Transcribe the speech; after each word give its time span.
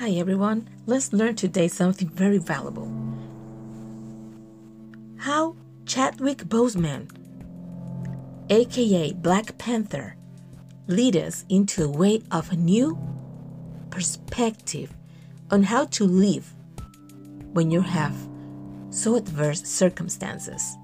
Hi 0.00 0.12
everyone, 0.12 0.66
let's 0.86 1.12
learn 1.12 1.34
today 1.34 1.68
something 1.68 2.08
very 2.08 2.38
valuable. 2.38 2.90
How 5.18 5.56
Chadwick 5.84 6.38
Boseman, 6.44 7.10
aka 8.48 9.12
Black 9.12 9.58
Panther, 9.58 10.16
lead 10.86 11.16
us 11.16 11.44
into 11.50 11.84
a 11.84 11.90
way 11.90 12.22
of 12.30 12.50
a 12.50 12.56
new 12.56 12.98
perspective 13.90 14.90
on 15.50 15.64
how 15.64 15.84
to 15.84 16.04
live 16.04 16.54
when 17.52 17.70
you 17.70 17.82
have 17.82 18.16
so 18.88 19.16
adverse 19.16 19.62
circumstances. 19.64 20.78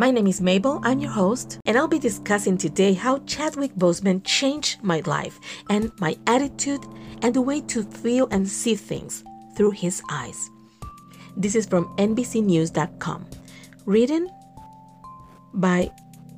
My 0.00 0.12
name 0.12 0.28
is 0.28 0.40
Mabel, 0.40 0.78
I'm 0.84 1.00
your 1.00 1.10
host, 1.10 1.58
and 1.66 1.76
I'll 1.76 1.88
be 1.88 1.98
discussing 1.98 2.56
today 2.56 2.92
how 2.92 3.18
Chadwick 3.26 3.74
Boseman 3.74 4.22
changed 4.22 4.80
my 4.80 5.02
life 5.06 5.40
and 5.70 5.90
my 5.98 6.16
attitude 6.28 6.84
and 7.20 7.34
the 7.34 7.40
way 7.40 7.60
to 7.62 7.82
feel 7.82 8.28
and 8.30 8.48
see 8.48 8.76
things 8.76 9.24
through 9.56 9.72
his 9.72 10.00
eyes. 10.08 10.50
This 11.36 11.56
is 11.56 11.66
from 11.66 11.86
NBCNews.com, 11.96 13.26
written 13.86 14.30
by 15.54 15.90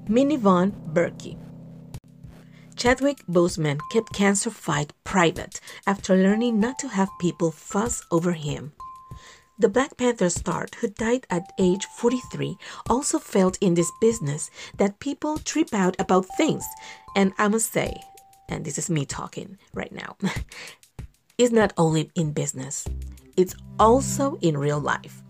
Minnie 0.08 0.36
Von 0.36 0.72
Berkey. 0.94 1.36
Chadwick 2.76 3.18
Boseman 3.28 3.78
kept 3.92 4.14
cancer 4.14 4.48
fight 4.48 4.94
private 5.04 5.60
after 5.86 6.16
learning 6.16 6.60
not 6.60 6.78
to 6.78 6.88
have 6.88 7.10
people 7.20 7.50
fuss 7.50 8.02
over 8.10 8.32
him. 8.32 8.72
The 9.60 9.68
Black 9.68 9.98
Panther 9.98 10.30
star, 10.30 10.68
who 10.80 10.88
died 10.88 11.26
at 11.28 11.52
age 11.58 11.84
43, 11.84 12.56
also 12.88 13.18
felt 13.18 13.58
in 13.60 13.74
this 13.74 13.92
business 14.00 14.50
that 14.78 14.98
people 15.00 15.36
trip 15.36 15.74
out 15.74 16.00
about 16.00 16.24
things. 16.38 16.64
And 17.14 17.34
I 17.36 17.48
must 17.48 17.70
say, 17.70 17.94
and 18.48 18.64
this 18.64 18.78
is 18.78 18.88
me 18.88 19.04
talking 19.04 19.58
right 19.74 19.92
now, 19.92 20.16
it's 21.38 21.52
not 21.52 21.74
only 21.76 22.10
in 22.14 22.32
business, 22.32 22.86
it's 23.36 23.54
also 23.78 24.38
in 24.40 24.56
real 24.56 24.80
life. 24.80 25.22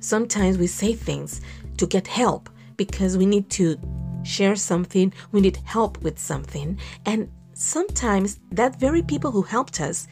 Sometimes 0.00 0.56
we 0.56 0.66
say 0.66 0.94
things 0.94 1.42
to 1.76 1.86
get 1.86 2.06
help 2.06 2.48
because 2.78 3.18
we 3.18 3.26
need 3.26 3.50
to 3.50 3.78
share 4.24 4.56
something, 4.56 5.12
we 5.32 5.42
need 5.42 5.58
help 5.66 6.02
with 6.02 6.18
something, 6.18 6.78
and 7.04 7.30
sometimes 7.52 8.40
that 8.50 8.80
very 8.80 9.02
people 9.02 9.30
who 9.30 9.42
helped 9.42 9.80
us 9.80 10.08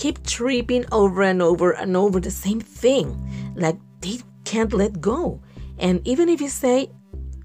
keep 0.00 0.26
tripping 0.26 0.86
over 0.90 1.22
and 1.22 1.42
over 1.42 1.72
and 1.72 1.94
over 1.94 2.18
the 2.18 2.30
same 2.30 2.58
thing. 2.58 3.14
Like 3.54 3.76
they 4.00 4.18
can't 4.44 4.72
let 4.72 5.00
go. 5.00 5.42
And 5.78 6.00
even 6.08 6.28
if 6.28 6.40
you 6.40 6.48
say, 6.48 6.90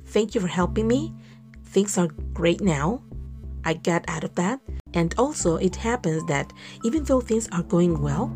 Thank 0.07 0.33
you 0.33 0.39
for 0.39 0.47
helping 0.47 0.87
me, 0.87 1.13
things 1.65 1.97
are 1.97 2.07
great 2.31 2.61
now, 2.61 3.03
I 3.65 3.73
got 3.73 4.05
out 4.07 4.23
of 4.23 4.33
that. 4.35 4.61
And 4.93 5.13
also, 5.17 5.57
it 5.57 5.75
happens 5.75 6.23
that 6.27 6.53
even 6.85 7.03
though 7.03 7.19
things 7.19 7.49
are 7.51 7.63
going 7.63 8.01
well, 8.01 8.31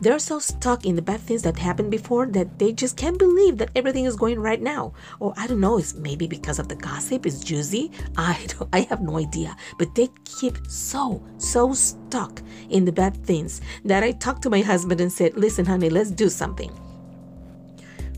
they're 0.00 0.18
so 0.18 0.38
stuck 0.38 0.84
in 0.84 0.96
the 0.96 1.02
bad 1.02 1.20
things 1.20 1.42
that 1.42 1.58
happened 1.58 1.90
before 1.90 2.26
that 2.26 2.58
they 2.58 2.72
just 2.72 2.96
can't 2.96 3.18
believe 3.18 3.58
that 3.58 3.70
everything 3.74 4.04
is 4.04 4.16
going 4.16 4.38
right 4.38 4.60
now. 4.60 4.92
Or 5.20 5.32
I 5.36 5.46
don't 5.46 5.60
know, 5.60 5.78
it's 5.78 5.94
maybe 5.94 6.26
because 6.26 6.58
of 6.58 6.68
the 6.68 6.76
gossip, 6.76 7.26
it's 7.26 7.40
juicy. 7.40 7.90
I 8.16 8.44
don't, 8.48 8.68
I 8.72 8.80
have 8.80 9.00
no 9.00 9.18
idea. 9.18 9.56
But 9.78 9.94
they 9.94 10.08
keep 10.24 10.58
so, 10.68 11.22
so 11.38 11.72
stuck 11.72 12.42
in 12.70 12.84
the 12.84 12.92
bad 12.92 13.16
things 13.24 13.60
that 13.84 14.02
I 14.02 14.12
talked 14.12 14.42
to 14.42 14.50
my 14.50 14.60
husband 14.60 15.00
and 15.00 15.12
said, 15.12 15.36
listen, 15.36 15.64
honey, 15.64 15.90
let's 15.90 16.10
do 16.10 16.28
something. 16.28 16.72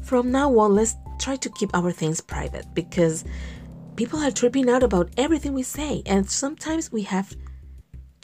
From 0.02 0.30
now 0.30 0.56
on, 0.58 0.74
let's 0.74 0.94
try 1.18 1.36
to 1.36 1.50
keep 1.50 1.74
our 1.74 1.90
things 1.90 2.20
private 2.20 2.66
because 2.74 3.24
people 3.96 4.20
are 4.20 4.30
tripping 4.30 4.70
out 4.70 4.82
about 4.82 5.10
everything 5.16 5.52
we 5.52 5.62
say. 5.62 6.02
And 6.06 6.28
sometimes 6.28 6.92
we 6.92 7.02
have 7.02 7.34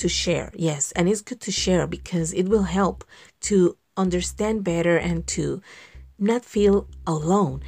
to 0.03 0.09
share. 0.09 0.51
Yes, 0.57 0.91
and 0.93 1.09
it's 1.09 1.23
good 1.23 1.41
to 1.43 1.53
share 1.53 1.87
because 1.87 2.33
it 2.33 2.49
will 2.49 2.65
help 2.65 3.05
to 3.43 3.77
understand 3.97 4.65
better 4.65 4.97
and 4.97 5.25
to 5.29 5.63
not 6.19 6.45
feel 6.45 6.89
alone. 7.07 7.63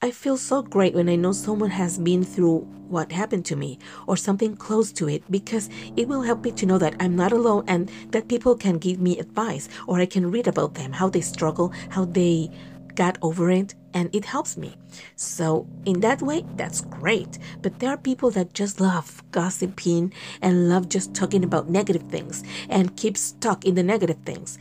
I 0.00 0.10
feel 0.10 0.38
so 0.38 0.62
great 0.62 0.94
when 0.94 1.08
I 1.08 1.16
know 1.16 1.32
someone 1.32 1.70
has 1.70 1.98
been 1.98 2.24
through 2.24 2.60
what 2.88 3.12
happened 3.12 3.44
to 3.46 3.56
me 3.56 3.78
or 4.06 4.16
something 4.16 4.56
close 4.56 4.90
to 4.92 5.08
it 5.08 5.22
because 5.30 5.68
it 5.96 6.08
will 6.08 6.22
help 6.22 6.44
me 6.44 6.52
to 6.52 6.66
know 6.66 6.78
that 6.78 6.96
I'm 6.98 7.14
not 7.14 7.32
alone 7.32 7.64
and 7.66 7.90
that 8.12 8.28
people 8.28 8.56
can 8.56 8.78
give 8.78 8.98
me 8.98 9.18
advice 9.18 9.68
or 9.86 10.00
I 10.00 10.06
can 10.06 10.30
read 10.30 10.46
about 10.46 10.74
them, 10.74 10.92
how 10.92 11.08
they 11.10 11.20
struggle, 11.20 11.72
how 11.90 12.06
they 12.06 12.50
got 12.94 13.18
over 13.20 13.50
it 13.50 13.74
and 13.96 14.14
it 14.14 14.26
helps 14.26 14.58
me. 14.58 14.76
So, 15.16 15.66
in 15.86 16.00
that 16.00 16.20
way, 16.20 16.44
that's 16.56 16.82
great. 16.82 17.38
But 17.62 17.78
there 17.78 17.88
are 17.88 17.96
people 17.96 18.30
that 18.32 18.52
just 18.52 18.78
love 18.78 19.22
gossiping 19.30 20.12
and 20.42 20.68
love 20.68 20.90
just 20.90 21.14
talking 21.14 21.42
about 21.42 21.70
negative 21.70 22.02
things 22.02 22.44
and 22.68 22.94
keep 22.98 23.16
stuck 23.16 23.64
in 23.64 23.74
the 23.74 23.82
negative 23.82 24.18
things. 24.26 24.58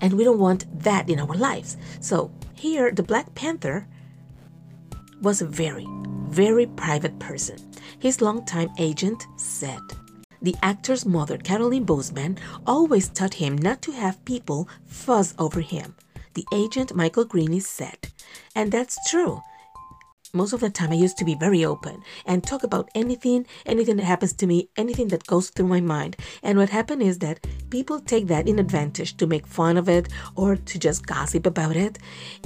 And 0.00 0.14
we 0.14 0.24
don't 0.24 0.38
want 0.38 0.64
that 0.84 1.10
in 1.10 1.20
our 1.20 1.36
lives. 1.36 1.76
So, 2.00 2.30
here, 2.54 2.90
the 2.90 3.02
Black 3.02 3.34
Panther 3.34 3.86
was 5.20 5.42
a 5.42 5.46
very, 5.46 5.86
very 6.30 6.64
private 6.64 7.18
person. 7.18 7.58
His 7.98 8.22
longtime 8.22 8.70
agent 8.78 9.22
said, 9.36 9.82
the 10.40 10.56
actor's 10.62 11.04
mother, 11.04 11.36
Caroline 11.36 11.84
Boseman, 11.84 12.38
always 12.64 13.08
taught 13.08 13.34
him 13.34 13.58
not 13.58 13.82
to 13.82 13.92
have 13.92 14.24
people 14.24 14.68
fuss 14.86 15.34
over 15.36 15.60
him 15.60 15.94
the 16.38 16.56
agent 16.56 16.94
Michael 16.94 17.24
Greene 17.24 17.60
said. 17.60 17.98
And 18.54 18.70
that's 18.70 18.96
true. 19.10 19.42
Most 20.32 20.52
of 20.52 20.60
the 20.60 20.70
time, 20.70 20.92
I 20.92 20.94
used 20.94 21.18
to 21.18 21.24
be 21.24 21.34
very 21.34 21.64
open 21.64 22.02
and 22.26 22.44
talk 22.44 22.62
about 22.62 22.90
anything, 22.94 23.44
anything 23.66 23.96
that 23.96 24.04
happens 24.04 24.34
to 24.34 24.46
me, 24.46 24.68
anything 24.76 25.08
that 25.08 25.26
goes 25.26 25.50
through 25.50 25.66
my 25.66 25.80
mind. 25.80 26.16
And 26.44 26.56
what 26.56 26.68
happened 26.68 27.02
is 27.02 27.18
that 27.20 27.44
people 27.70 27.98
take 27.98 28.28
that 28.28 28.46
in 28.46 28.60
advantage 28.60 29.16
to 29.16 29.26
make 29.26 29.48
fun 29.48 29.76
of 29.76 29.88
it 29.88 30.10
or 30.36 30.54
to 30.54 30.78
just 30.78 31.06
gossip 31.06 31.44
about 31.44 31.74
it. 31.74 31.98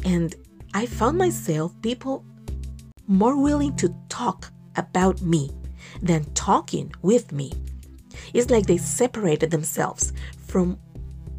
And 0.05 0.35
I 0.73 0.87
found 0.87 1.19
myself 1.19 1.75
people 1.83 2.25
more 3.07 3.37
willing 3.37 3.77
to 3.77 3.95
talk 4.09 4.51
about 4.77 5.21
me 5.21 5.51
than 6.01 6.25
talking 6.33 6.95
with 7.03 7.31
me. 7.31 7.53
It's 8.33 8.51
like 8.51 8.67
they 8.67 8.79
separated 8.79 9.51
themselves 9.51 10.15
from 10.47 10.79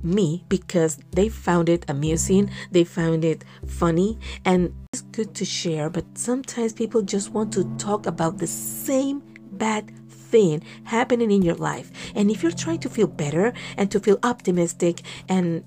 me 0.04 0.44
because 0.50 0.98
they 1.12 1.30
found 1.30 1.70
it 1.70 1.86
amusing, 1.88 2.50
they 2.72 2.84
found 2.84 3.24
it 3.24 3.44
funny, 3.66 4.20
and 4.46 4.74
it's 4.92 5.02
good 5.02 5.34
to 5.36 5.46
share. 5.46 5.90
But 5.90 6.06
sometimes 6.18 6.74
people 6.74 7.02
just 7.02 7.32
want 7.32 7.54
to 7.54 7.64
talk 7.78 8.06
about 8.06 8.38
the 8.38 8.48
same 8.48 9.22
bad 9.52 9.92
thing 10.10 10.64
happening 10.86 11.32
in 11.32 11.42
your 11.42 11.56
life. 11.56 11.92
And 12.16 12.30
if 12.30 12.44
you're 12.44 12.52
trying 12.52 12.80
to 12.80 12.90
feel 12.90 13.08
better 13.08 13.54
and 13.78 13.90
to 13.92 14.00
feel 14.00 14.20
optimistic 14.24 15.02
and 15.30 15.64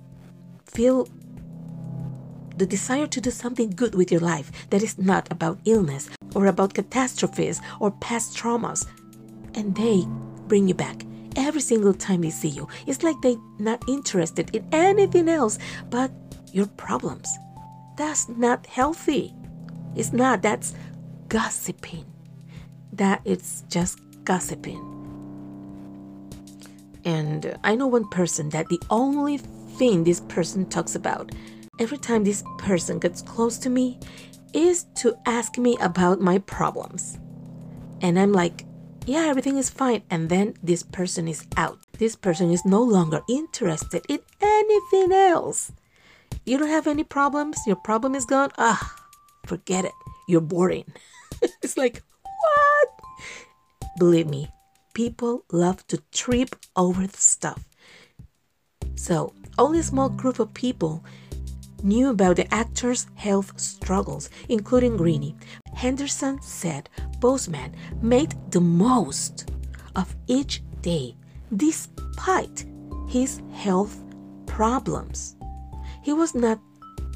feel 0.65 1.09
the 2.57 2.67
desire 2.67 3.07
to 3.07 3.21
do 3.21 3.31
something 3.31 3.71
good 3.71 3.95
with 3.95 4.11
your 4.11 4.21
life 4.21 4.51
that 4.71 4.83
is 4.83 4.99
not 4.99 5.31
about 5.31 5.59
illness 5.67 6.09
or 6.35 6.47
about 6.47 6.75
catastrophes 6.75 7.61
or 7.81 7.91
past 7.91 8.37
traumas, 8.37 8.87
and 9.55 9.75
they 9.75 10.05
bring 10.49 10.69
you 10.69 10.75
back 10.75 11.05
every 11.37 11.61
single 11.61 11.95
time 11.95 12.23
they 12.23 12.31
see 12.31 12.49
you. 12.49 12.69
It's 12.87 13.03
like 13.03 13.21
they're 13.23 13.37
not 13.59 13.83
interested 13.89 14.55
in 14.55 14.67
anything 14.73 15.29
else 15.29 15.59
but 15.91 16.11
your 16.53 16.67
problems. 16.67 17.29
That's 17.97 18.29
not 18.29 18.67
healthy. 18.67 19.35
It's 19.95 20.13
not. 20.13 20.43
That's 20.43 20.75
gossiping. 21.29 22.05
That 22.93 23.21
it's 23.25 23.63
just 23.69 24.01
gossiping. 24.25 24.93
And 27.05 27.57
I 27.63 27.75
know 27.75 27.87
one 27.87 28.09
person 28.09 28.51
that 28.51 28.69
the 28.69 28.81
only 28.91 29.39
thing 29.79 30.05
this 30.05 30.21
person 30.21 30.67
talks 30.67 30.95
about 30.95 31.31
every 31.79 31.99
time 31.99 32.25
this 32.25 32.43
person 32.59 32.99
gets 32.99 33.23
close 33.23 33.59
to 33.59 33.71
me 33.71 33.99
is 34.53 34.85
to 34.97 35.17
ask 35.27 35.59
me 35.59 35.77
about 35.81 36.21
my 36.21 36.39
problems. 36.39 37.19
And 38.03 38.19
I'm 38.19 38.33
like, 38.33 38.66
yeah, 39.07 39.27
everything 39.27 39.57
is 39.57 39.71
fine. 39.71 40.03
And 40.11 40.29
then 40.29 40.55
this 40.63 40.83
person 40.83 41.29
is 41.29 41.47
out. 41.57 41.79
This 41.99 42.17
person 42.17 42.51
is 42.51 42.65
no 42.65 42.83
longer 42.83 43.23
interested 43.29 44.05
in 44.09 44.19
anything 44.43 45.13
else. 45.13 45.73
You 46.45 46.59
don't 46.59 46.69
have 46.69 46.87
any 46.87 47.05
problems? 47.05 47.59
Your 47.67 47.77
problem 47.77 48.15
is 48.15 48.27
gone? 48.27 48.51
Ah, 48.59 48.97
forget 49.47 49.85
it. 49.85 49.93
You're 50.29 50.41
boring. 50.41 50.85
it's 51.63 51.77
like, 51.77 52.03
what? 52.23 52.89
Believe 53.99 54.29
me, 54.29 54.49
people 54.93 55.45
love 55.53 55.87
to 55.87 56.03
trip 56.13 56.57
over 56.75 57.07
stuff. 57.15 57.65
So, 58.97 59.33
only 59.59 59.79
a 59.79 59.83
small 59.85 60.09
group 60.09 60.41
of 60.41 60.53
people 60.53 61.05
knew 61.83 62.11
about 62.11 62.37
the 62.37 62.53
actor's 62.53 63.07
health 63.15 63.59
struggles, 63.61 64.31
including 64.49 64.97
Greene. 64.97 65.39
Henderson 65.77 66.41
said 66.41 66.89
Boseman 67.21 67.75
made 68.01 68.35
the 68.51 68.63
most 68.63 69.51
of 69.95 70.17
each 70.27 70.63
day 70.81 71.15
despite 71.55 72.65
his 73.07 73.43
health 73.53 74.03
problems. 74.47 75.37
He 76.03 76.15
was 76.15 76.35
not 76.35 76.59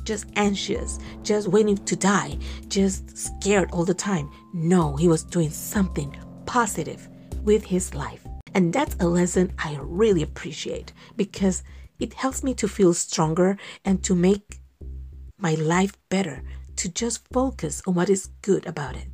just 0.04 0.26
anxious, 0.36 0.98
just 1.22 1.48
waiting 1.48 1.78
to 1.78 1.96
die, 1.96 2.36
just 2.68 3.16
scared 3.16 3.70
all 3.72 3.86
the 3.86 3.94
time. 3.94 4.30
No, 4.52 4.94
he 4.94 5.08
was 5.08 5.24
doing 5.24 5.50
something 5.50 6.14
positive 6.44 7.08
with 7.42 7.64
his 7.64 7.94
life. 7.94 8.26
And 8.54 8.74
that's 8.74 8.96
a 9.00 9.08
lesson 9.08 9.54
I 9.58 9.78
really 9.80 10.22
appreciate 10.22 10.92
because 11.16 11.62
it 11.98 12.12
helps 12.12 12.44
me 12.44 12.52
to 12.54 12.68
feel 12.68 12.92
stronger 12.92 13.56
and 13.86 14.02
to 14.04 14.14
make 14.14 14.60
my 15.38 15.54
life 15.54 15.96
better, 16.10 16.42
to 16.76 16.88
just 16.88 17.26
focus 17.32 17.82
on 17.86 17.94
what 17.94 18.10
is 18.10 18.30
good 18.42 18.66
about 18.66 18.96
it. 18.96 19.06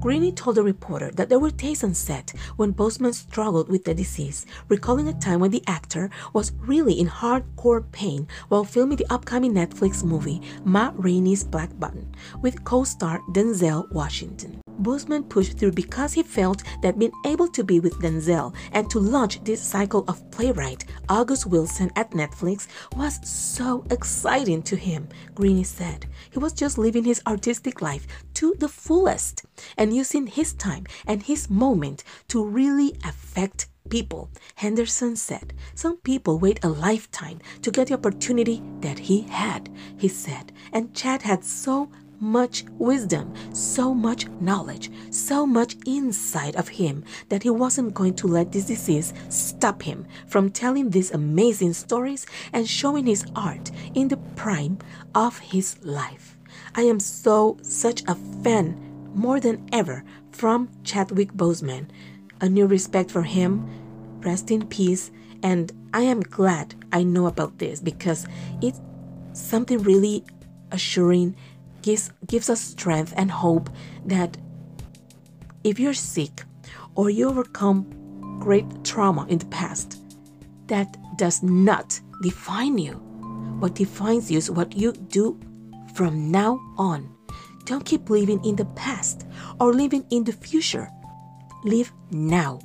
Greene 0.00 0.34
told 0.34 0.58
a 0.58 0.62
reporter 0.62 1.10
that 1.12 1.28
there 1.28 1.38
were 1.38 1.50
days 1.50 1.82
on 1.82 1.94
set 1.94 2.32
when 2.56 2.72
Boseman 2.72 3.14
struggled 3.14 3.68
with 3.68 3.84
the 3.84 3.94
disease, 3.94 4.46
recalling 4.68 5.08
a 5.08 5.12
time 5.12 5.40
when 5.40 5.50
the 5.50 5.64
actor 5.66 6.10
was 6.32 6.52
really 6.58 6.98
in 6.98 7.08
hardcore 7.08 7.90
pain 7.90 8.28
while 8.48 8.64
filming 8.64 8.96
the 8.96 9.12
upcoming 9.12 9.52
Netflix 9.52 10.04
movie 10.04 10.40
Ma 10.64 10.92
Rainey's 10.94 11.42
Black 11.44 11.70
Bottom 11.78 12.10
with 12.42 12.64
co-star 12.64 13.20
Denzel 13.32 13.90
Washington. 13.90 14.60
Boseman 14.80 15.28
pushed 15.28 15.58
through 15.58 15.72
because 15.72 16.12
he 16.12 16.22
felt 16.22 16.62
that 16.82 16.98
being 16.98 17.12
able 17.26 17.48
to 17.48 17.64
be 17.64 17.80
with 17.80 18.00
Denzel 18.00 18.54
and 18.72 18.88
to 18.90 18.98
launch 18.98 19.42
this 19.44 19.60
cycle 19.60 20.04
of 20.08 20.30
playwright 20.30 20.84
August 21.08 21.46
Wilson 21.46 21.90
at 21.96 22.12
Netflix 22.12 22.66
was 22.96 23.18
so 23.28 23.84
exciting 23.90 24.62
to 24.62 24.76
him, 24.76 25.08
Greene 25.34 25.64
said. 25.64 26.06
He 26.30 26.38
was 26.38 26.52
just 26.52 26.78
living 26.78 27.04
his 27.04 27.22
artistic 27.26 27.82
life 27.82 28.06
to 28.34 28.54
the 28.58 28.68
fullest 28.68 29.44
and 29.76 29.94
using 29.94 30.26
his 30.26 30.52
time 30.54 30.86
and 31.06 31.22
his 31.22 31.50
moment 31.50 32.04
to 32.28 32.44
really 32.44 32.96
affect 33.04 33.68
people. 33.88 34.30
Henderson 34.54 35.16
said, 35.16 35.54
Some 35.74 35.96
people 35.98 36.38
wait 36.38 36.62
a 36.62 36.68
lifetime 36.68 37.40
to 37.62 37.70
get 37.70 37.88
the 37.88 37.94
opportunity 37.94 38.62
that 38.80 38.98
he 38.98 39.22
had, 39.22 39.70
he 39.96 40.08
said. 40.08 40.52
And 40.72 40.94
Chad 40.94 41.22
had 41.22 41.44
so 41.44 41.90
much 42.20 42.64
wisdom, 42.78 43.32
so 43.52 43.94
much 43.94 44.28
knowledge, 44.40 44.90
so 45.10 45.46
much 45.46 45.76
insight 45.86 46.56
of 46.56 46.68
him 46.68 47.04
that 47.28 47.42
he 47.42 47.50
wasn't 47.50 47.94
going 47.94 48.14
to 48.14 48.26
let 48.26 48.52
this 48.52 48.66
disease 48.66 49.12
stop 49.28 49.82
him 49.82 50.06
from 50.26 50.50
telling 50.50 50.90
these 50.90 51.10
amazing 51.12 51.72
stories 51.72 52.26
and 52.52 52.68
showing 52.68 53.06
his 53.06 53.26
art 53.36 53.70
in 53.94 54.08
the 54.08 54.16
prime 54.36 54.78
of 55.14 55.38
his 55.38 55.76
life. 55.84 56.38
I 56.74 56.82
am 56.82 57.00
so 57.00 57.58
such 57.62 58.02
a 58.08 58.14
fan 58.42 59.10
more 59.14 59.40
than 59.40 59.68
ever 59.72 60.04
from 60.30 60.68
Chadwick 60.84 61.32
Boseman. 61.32 61.88
A 62.40 62.48
new 62.48 62.66
respect 62.66 63.10
for 63.10 63.22
him. 63.22 63.68
Rest 64.20 64.50
in 64.50 64.66
peace. 64.66 65.10
And 65.42 65.72
I 65.92 66.02
am 66.02 66.20
glad 66.20 66.74
I 66.92 67.02
know 67.02 67.26
about 67.26 67.58
this 67.58 67.80
because 67.80 68.26
it's 68.60 68.80
something 69.32 69.82
really 69.82 70.24
assuring 70.70 71.36
gives, 71.82 72.10
gives 72.26 72.50
us 72.50 72.60
strength 72.60 73.12
and 73.16 73.30
hope 73.30 73.70
that 74.04 74.36
if 75.64 75.78
you're 75.78 75.94
sick 75.94 76.44
or 76.94 77.10
you 77.10 77.28
overcome 77.28 78.38
great 78.40 78.84
trauma 78.84 79.26
in 79.28 79.38
the 79.38 79.46
past, 79.46 80.00
that 80.66 80.96
does 81.16 81.42
not 81.42 82.00
define 82.22 82.78
you. 82.78 82.92
What 83.58 83.74
defines 83.74 84.30
you 84.30 84.38
is 84.38 84.50
what 84.50 84.76
you 84.76 84.92
do 84.92 85.38
from 85.94 86.30
now 86.30 86.60
on. 86.76 87.12
Don't 87.64 87.84
keep 87.84 88.08
living 88.08 88.44
in 88.44 88.56
the 88.56 88.64
past 88.76 89.26
or 89.60 89.72
living 89.72 90.04
in 90.10 90.24
the 90.24 90.32
future. 90.32 90.88
Live 91.64 91.92
now, 92.10 92.60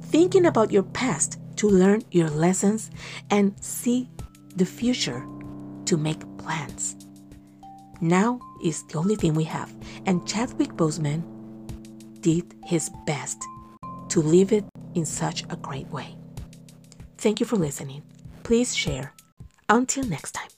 thinking 0.00 0.46
about 0.46 0.72
your 0.72 0.82
past 0.82 1.38
to 1.56 1.68
learn 1.68 2.02
your 2.10 2.30
lessons 2.30 2.90
and 3.30 3.54
see 3.62 4.08
the 4.56 4.64
future 4.64 5.26
to 5.84 5.96
make 5.96 6.20
plans. 6.38 6.96
Now 8.00 8.40
is 8.62 8.84
the 8.84 8.98
only 8.98 9.16
thing 9.16 9.34
we 9.34 9.44
have. 9.44 9.74
And 10.06 10.26
Chadwick 10.26 10.72
Boseman 10.74 11.22
did 12.20 12.54
his 12.64 12.90
best 13.06 13.42
to 14.10 14.20
live 14.20 14.52
it 14.52 14.64
in 14.94 15.04
such 15.04 15.44
a 15.50 15.56
great 15.56 15.88
way. 15.88 16.16
Thank 17.16 17.40
you 17.40 17.46
for 17.46 17.56
listening. 17.56 18.02
Please 18.42 18.74
share. 18.74 19.12
Until 19.68 20.04
next 20.04 20.32
time. 20.32 20.57